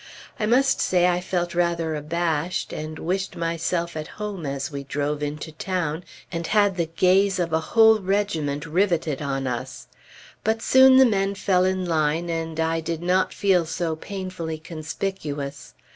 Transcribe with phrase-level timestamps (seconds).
[0.39, 5.21] I must say I felt rather abashed and wished myself at home as we drove
[5.21, 9.85] into town, and had the gaze of a whole regiment riveted on us.
[10.43, 15.75] But soon the men fell in line, and I did not feel so painfully conspicuous.